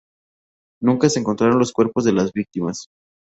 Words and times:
Nunca 0.81 1.09
se 1.11 1.19
encontraron 1.19 1.59
los 1.59 1.71
cuerpos 1.73 2.05
de 2.05 2.13
las 2.13 2.33
víctimas. 2.33 2.87